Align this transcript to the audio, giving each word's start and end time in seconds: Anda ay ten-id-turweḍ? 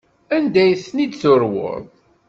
Anda 0.35 0.59
ay 0.63 0.73
ten-id-turweḍ? 0.83 1.83